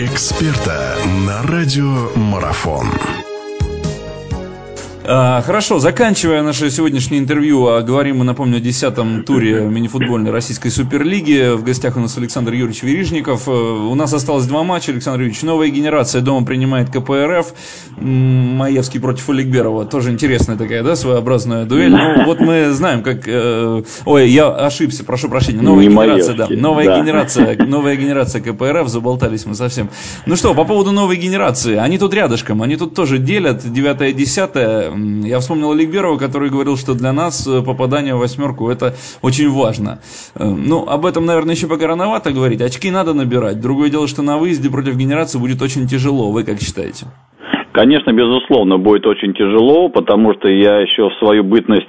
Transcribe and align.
эксперта 0.00 0.96
на 1.26 1.42
радиомарафон. 1.42 2.86
А, 2.86 3.29
хорошо, 5.04 5.78
заканчивая 5.78 6.42
наше 6.42 6.70
сегодняшнее 6.70 7.20
интервью, 7.20 7.66
а 7.66 7.82
говорим 7.82 8.18
мы, 8.18 8.24
напомню, 8.24 8.58
о 8.58 8.60
десятом 8.60 9.22
туре 9.24 9.60
мини-футбольной 9.62 10.30
российской 10.30 10.70
суперлиги. 10.70 11.54
В 11.54 11.64
гостях 11.64 11.96
у 11.96 12.00
нас 12.00 12.16
Александр 12.18 12.52
Юрьевич 12.52 12.82
Верижников. 12.82 13.48
Э, 13.48 13.50
у 13.50 13.94
нас 13.94 14.12
осталось 14.12 14.46
два 14.46 14.62
матча. 14.62 14.92
Александр 14.92 15.20
Юрьевич, 15.20 15.42
новая 15.42 15.68
генерация 15.68 16.20
дома 16.20 16.44
принимает 16.44 16.90
КПРФ. 16.90 17.54
Маевский 17.96 19.00
против 19.00 19.28
Олегберова. 19.30 19.86
Тоже 19.86 20.10
интересная 20.10 20.56
такая, 20.56 20.82
да, 20.82 20.96
своеобразная 20.96 21.64
дуэль. 21.64 21.90
Ну, 21.90 22.24
вот 22.24 22.40
мы 22.40 22.70
знаем, 22.72 23.02
как... 23.02 23.22
Э, 23.26 23.82
ой, 24.04 24.28
я 24.28 24.48
ошибся, 24.48 25.04
прошу 25.04 25.28
прощения. 25.28 25.62
Новая 25.62 25.84
Не 25.84 25.90
генерация, 25.90 26.34
Маевский, 26.34 26.56
да. 26.56 26.62
Новая 26.62 26.86
да. 26.86 27.00
генерация, 27.00 27.66
новая 27.66 27.96
генерация 27.96 28.42
КПРФ. 28.42 28.88
Заболтались 28.88 29.46
мы 29.46 29.54
совсем. 29.54 29.88
Ну 30.26 30.36
что, 30.36 30.54
по 30.54 30.64
поводу 30.64 30.92
новой 30.92 31.16
генерации. 31.16 31.76
Они 31.76 31.98
тут 31.98 32.12
рядышком. 32.14 32.62
Они 32.62 32.76
тут 32.76 32.94
тоже 32.94 33.18
делят 33.18 33.64
9-10 33.64 34.89
я 35.24 35.38
вспомнил 35.40 35.72
Олег 35.72 35.90
который 36.18 36.50
говорил, 36.50 36.76
что 36.76 36.94
для 36.94 37.12
нас 37.12 37.46
э, 37.46 37.62
попадание 37.62 38.14
в 38.14 38.18
восьмерку 38.18 38.68
это 38.70 38.94
очень 39.22 39.50
важно. 39.50 39.98
Э, 40.34 40.44
ну, 40.44 40.86
об 40.86 41.06
этом, 41.06 41.26
наверное, 41.26 41.54
еще 41.54 41.66
пока 41.66 41.86
рановато 41.86 42.32
говорить. 42.32 42.60
Очки 42.60 42.90
надо 42.90 43.14
набирать. 43.14 43.60
Другое 43.60 43.90
дело, 43.90 44.06
что 44.08 44.22
на 44.22 44.38
выезде 44.38 44.70
против 44.70 44.96
генерации 44.96 45.38
будет 45.38 45.62
очень 45.62 45.86
тяжело. 45.86 46.30
Вы 46.30 46.44
как 46.44 46.60
считаете? 46.60 47.06
Конечно, 47.72 48.12
безусловно, 48.12 48.78
будет 48.78 49.06
очень 49.06 49.32
тяжело, 49.32 49.88
потому 49.88 50.34
что 50.34 50.48
я 50.48 50.80
еще 50.80 51.08
в 51.08 51.14
свою 51.18 51.44
бытность 51.44 51.88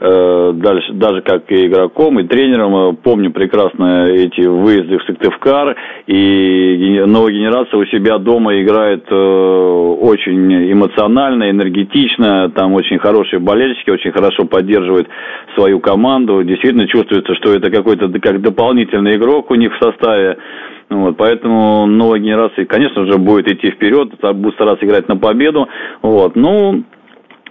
дальше, 0.00 0.92
даже 0.94 1.20
как 1.20 1.50
и 1.52 1.66
игроком, 1.66 2.18
и 2.20 2.24
тренером. 2.24 2.74
Э, 2.74 2.92
помню 3.02 3.30
прекрасно 3.30 4.06
эти 4.08 4.40
выезды 4.40 4.98
в 4.98 5.02
Сыктывкар, 5.04 5.76
и 6.06 7.02
новая 7.06 7.32
генерация 7.32 7.78
у 7.78 7.84
себя 7.86 8.18
дома 8.18 8.60
играет 8.60 9.04
э, 9.10 9.14
очень 9.14 10.72
эмоционально, 10.72 11.50
энергетично, 11.50 12.50
там 12.50 12.72
очень 12.74 12.98
хорошие 12.98 13.40
болельщики, 13.40 13.90
очень 13.90 14.12
хорошо 14.12 14.44
поддерживают 14.44 15.08
свою 15.54 15.80
команду. 15.80 16.42
Действительно 16.44 16.86
чувствуется, 16.86 17.34
что 17.34 17.54
это 17.54 17.70
какой-то 17.70 18.08
как 18.20 18.40
дополнительный 18.40 19.16
игрок 19.16 19.50
у 19.50 19.54
них 19.54 19.72
в 19.74 19.84
составе. 19.84 20.38
Вот, 20.88 21.16
поэтому 21.16 21.86
новая 21.86 22.18
генерация, 22.18 22.64
конечно 22.64 23.06
же, 23.06 23.16
будет 23.16 23.46
идти 23.46 23.70
вперед, 23.70 24.10
будет 24.34 24.54
стараться 24.54 24.84
играть 24.84 25.06
на 25.08 25.16
победу. 25.16 25.68
Вот, 26.02 26.34
ну, 26.34 26.82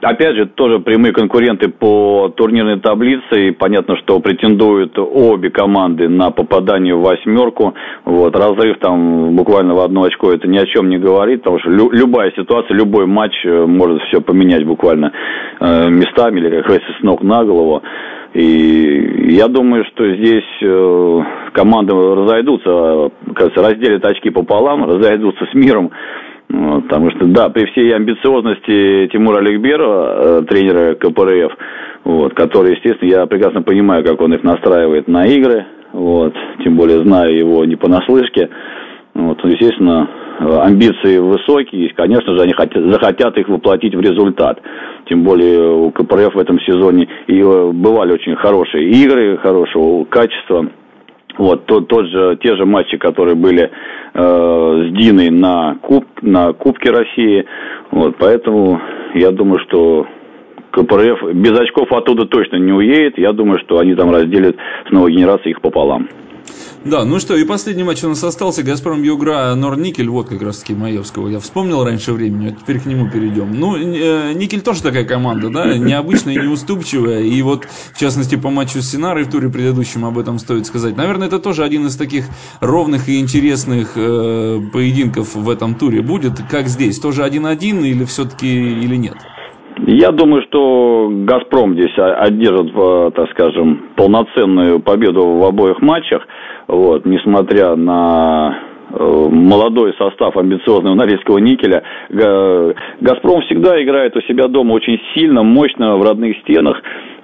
Опять 0.00 0.36
же, 0.36 0.46
тоже 0.46 0.80
прямые 0.80 1.12
конкуренты 1.12 1.68
по 1.68 2.32
турнирной 2.34 2.80
таблице, 2.80 3.48
и 3.48 3.50
понятно, 3.50 3.96
что 3.98 4.18
претендуют 4.20 4.98
обе 4.98 5.50
команды 5.50 6.08
на 6.08 6.30
попадание 6.30 6.94
в 6.94 7.02
восьмерку. 7.02 7.74
Вот, 8.04 8.34
разрыв 8.34 8.78
там 8.78 9.36
буквально 9.36 9.74
в 9.74 9.80
одно 9.80 10.04
очко, 10.04 10.32
это 10.32 10.48
ни 10.48 10.58
о 10.58 10.66
чем 10.66 10.88
не 10.88 10.98
говорит, 10.98 11.42
потому 11.42 11.60
что 11.60 11.70
лю- 11.70 11.90
любая 11.92 12.32
ситуация, 12.32 12.74
любой 12.74 13.06
матч 13.06 13.32
э, 13.44 13.66
может 13.66 14.02
все 14.04 14.20
поменять 14.20 14.64
буквально 14.64 15.12
э, 15.60 15.88
местами, 15.90 16.40
или, 16.40 16.50
как 16.50 16.66
говорится, 16.66 16.92
с 16.98 17.02
ног 17.02 17.22
на 17.22 17.44
голову. 17.44 17.82
И 18.34 19.34
я 19.34 19.46
думаю, 19.46 19.84
что 19.92 20.10
здесь 20.14 20.44
э, 20.62 21.20
команды 21.52 21.92
разойдутся, 21.92 23.10
кажется, 23.34 23.62
разделят 23.62 24.04
очки 24.06 24.30
пополам, 24.30 24.84
разойдутся 24.84 25.46
с 25.50 25.54
миром. 25.54 25.90
Потому 26.52 27.10
что, 27.12 27.24
да, 27.26 27.48
при 27.48 27.64
всей 27.72 27.94
амбициозности 27.94 29.08
Тимура 29.10 29.38
Аликберова, 29.38 30.40
э, 30.40 30.42
тренера 30.42 30.94
КПРФ, 30.96 31.52
вот, 32.04 32.34
который, 32.34 32.72
естественно, 32.72 33.08
я 33.08 33.26
прекрасно 33.26 33.62
понимаю, 33.62 34.04
как 34.04 34.20
он 34.20 34.34
их 34.34 34.42
настраивает 34.42 35.08
на 35.08 35.24
игры, 35.24 35.64
вот, 35.92 36.34
тем 36.62 36.76
более 36.76 37.02
знаю 37.04 37.34
его 37.34 37.64
не 37.64 37.76
понаслышке, 37.76 38.50
вот, 39.14 39.42
естественно, 39.44 40.10
амбиции 40.38 41.18
высокие, 41.18 41.86
и, 41.86 41.94
конечно 41.94 42.34
же, 42.34 42.42
они 42.42 42.52
хотят, 42.52 42.82
захотят 42.84 43.38
их 43.38 43.48
воплотить 43.48 43.94
в 43.94 44.00
результат. 44.00 44.60
Тем 45.08 45.22
более 45.24 45.70
у 45.70 45.90
КПРФ 45.90 46.34
в 46.34 46.38
этом 46.38 46.60
сезоне 46.60 47.08
и 47.28 47.40
э, 47.40 47.70
бывали 47.72 48.12
очень 48.12 48.36
хорошие 48.36 48.90
игры, 48.90 49.38
хорошего 49.38 50.04
качества. 50.04 50.66
Вот, 51.38 51.64
тот, 51.66 51.88
тот 51.88 52.06
же, 52.06 52.38
те 52.42 52.56
же 52.56 52.66
матчи, 52.66 52.98
которые 52.98 53.34
были 53.34 53.62
э, 53.62 53.68
с 54.14 54.92
Диной 54.92 55.30
на, 55.30 55.76
куб, 55.80 56.04
на 56.20 56.52
Кубке 56.52 56.90
России. 56.90 57.44
Вот, 57.90 58.16
поэтому 58.18 58.80
я 59.14 59.30
думаю, 59.30 59.60
что 59.60 60.06
КПРФ 60.72 61.34
без 61.34 61.58
очков 61.58 61.92
оттуда 61.92 62.26
точно 62.26 62.56
не 62.56 62.72
уедет. 62.72 63.18
Я 63.18 63.32
думаю, 63.32 63.58
что 63.60 63.78
они 63.78 63.94
там 63.94 64.10
разделят 64.10 64.56
с 64.88 64.90
новой 64.90 65.12
генерацией 65.12 65.52
их 65.52 65.60
пополам. 65.60 66.08
Да, 66.84 67.04
ну 67.04 67.20
что, 67.20 67.36
и 67.36 67.44
последний 67.44 67.84
матч 67.84 68.02
у 68.02 68.08
нас 68.08 68.24
остался. 68.24 68.64
Газпром 68.64 69.02
Югра 69.04 69.54
Норникель, 69.54 70.08
вот 70.08 70.28
как 70.28 70.42
раз 70.42 70.58
таки 70.58 70.74
Маевского. 70.74 71.28
Я 71.28 71.38
вспомнил 71.38 71.84
раньше 71.84 72.12
времени, 72.12 72.48
а 72.48 72.50
теперь 72.50 72.80
к 72.80 72.86
нему 72.86 73.08
перейдем. 73.08 73.52
Ну, 73.52 73.76
э, 73.76 74.32
Никель 74.32 74.62
тоже 74.62 74.82
такая 74.82 75.04
команда, 75.04 75.48
да, 75.48 75.76
необычная 75.78 76.34
и 76.34 76.38
неуступчивая. 76.38 77.20
И 77.20 77.40
вот, 77.42 77.68
в 77.94 77.98
частности, 77.98 78.34
по 78.34 78.50
матчу 78.50 78.82
с 78.82 78.90
Синарой 78.90 79.24
в 79.24 79.30
туре 79.30 79.48
предыдущем 79.48 80.04
об 80.04 80.18
этом 80.18 80.40
стоит 80.40 80.66
сказать. 80.66 80.96
Наверное, 80.96 81.28
это 81.28 81.38
тоже 81.38 81.62
один 81.62 81.86
из 81.86 81.94
таких 81.94 82.24
ровных 82.60 83.08
и 83.08 83.20
интересных 83.20 83.92
э, 83.94 84.60
поединков 84.72 85.36
в 85.36 85.48
этом 85.48 85.76
туре 85.76 86.02
будет. 86.02 86.40
Как 86.50 86.66
здесь? 86.66 86.98
Тоже 86.98 87.22
1-1 87.22 87.86
или 87.86 88.04
все-таки 88.04 88.48
или 88.48 88.96
нет? 88.96 89.18
Я 89.86 90.12
думаю, 90.12 90.42
что 90.42 91.08
«Газпром» 91.10 91.74
здесь 91.74 91.92
одержит, 91.96 92.70
э, 92.72 93.10
так 93.16 93.30
скажем, 93.30 93.88
полноценную 93.96 94.78
победу 94.78 95.26
в 95.26 95.44
обоих 95.44 95.82
матчах. 95.82 96.22
Вот, 96.68 97.04
несмотря 97.04 97.74
на 97.74 98.60
э, 98.90 99.28
молодой 99.30 99.92
состав 99.98 100.36
амбициозного 100.36 100.94
Норильского 100.94 101.38
никеля. 101.38 101.82
«Газпром» 103.00 103.42
всегда 103.42 103.82
играет 103.82 104.16
у 104.16 104.20
себя 104.22 104.46
дома 104.46 104.74
очень 104.74 105.00
сильно, 105.14 105.42
мощно 105.42 105.96
в 105.96 106.02
родных 106.02 106.36
стенах. 106.42 106.80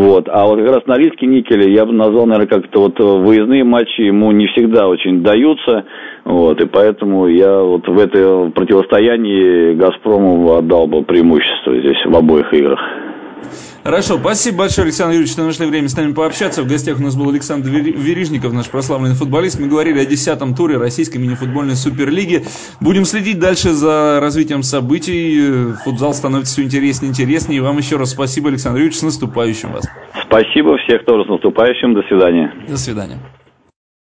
Вот. 0.00 0.30
А 0.30 0.46
вот 0.46 0.58
как 0.58 0.76
раз 0.76 0.86
Норильский 0.86 1.26
никель, 1.26 1.68
я 1.70 1.84
бы 1.84 1.92
назвал, 1.92 2.24
наверное, 2.24 2.48
как-то 2.48 2.80
вот 2.80 2.98
выездные 2.98 3.64
матчи 3.64 4.00
ему 4.00 4.32
не 4.32 4.46
всегда 4.46 4.88
очень 4.88 5.22
даются. 5.22 5.84
Вот. 6.24 6.58
И 6.58 6.66
поэтому 6.66 7.26
я 7.26 7.60
вот 7.60 7.86
в 7.86 7.98
это 7.98 8.50
противостоянии 8.54 9.74
«Газпрому» 9.74 10.54
отдал 10.54 10.86
бы 10.86 11.02
преимущество 11.02 11.78
здесь 11.78 12.02
в 12.06 12.16
обоих 12.16 12.50
играх. 12.54 12.80
Хорошо, 13.82 14.18
спасибо 14.18 14.58
большое, 14.58 14.84
Александр 14.84 15.12
Юрьевич, 15.14 15.32
что 15.32 15.42
нашли 15.42 15.66
время 15.66 15.88
с 15.88 15.96
нами 15.96 16.12
пообщаться. 16.12 16.62
В 16.62 16.68
гостях 16.68 16.98
у 16.98 17.02
нас 17.02 17.16
был 17.16 17.30
Александр 17.30 17.70
Верижников, 17.70 18.52
наш 18.52 18.68
прославленный 18.68 19.14
футболист. 19.14 19.58
Мы 19.58 19.68
говорили 19.68 19.98
о 19.98 20.04
десятом 20.04 20.54
туре 20.54 20.76
российской 20.76 21.16
мини-футбольной 21.16 21.76
суперлиги. 21.76 22.44
Будем 22.80 23.06
следить 23.06 23.38
дальше 23.38 23.70
за 23.70 24.18
развитием 24.20 24.62
событий. 24.62 25.72
Футзал 25.84 26.12
становится 26.12 26.52
все 26.52 26.62
интереснее 26.62 27.08
и 27.08 27.10
интереснее. 27.10 27.56
И 27.58 27.60
вам 27.60 27.78
еще 27.78 27.96
раз 27.96 28.10
спасибо, 28.10 28.50
Александр 28.50 28.80
Юрьевич, 28.80 28.98
с 28.98 29.02
наступающим 29.02 29.72
вас. 29.72 29.88
Спасибо, 30.26 30.76
всех 30.78 31.06
тоже 31.06 31.24
с 31.24 31.28
наступающим. 31.28 31.94
До 31.94 32.02
свидания. 32.02 32.52
До 32.68 32.76
свидания. 32.76 33.18